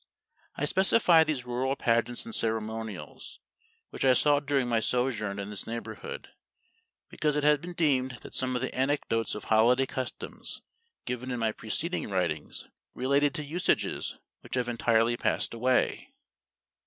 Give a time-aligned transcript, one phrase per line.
[0.55, 3.39] I specify these rural pageants and ceremonials,
[3.91, 6.29] which I saw during my sojourn in this neighborhood,
[7.09, 10.63] because it has been deemed that some of the anecdotes of holiday customs
[11.05, 16.15] given in my preceding writings, related to usages which have entirely passed away.